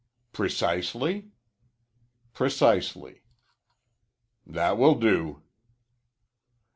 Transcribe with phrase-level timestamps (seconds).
[0.33, 1.29] "Precisely?"
[2.33, 3.21] "Precisely."
[4.47, 5.43] "That will do."